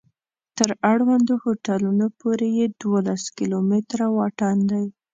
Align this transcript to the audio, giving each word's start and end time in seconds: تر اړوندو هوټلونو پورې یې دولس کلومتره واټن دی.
تر 0.57 0.69
اړوندو 0.91 1.33
هوټلونو 1.43 2.05
پورې 2.19 2.47
یې 2.57 2.65
دولس 2.83 3.23
کلومتره 3.37 4.05
واټن 4.17 4.57
دی. 4.71 4.85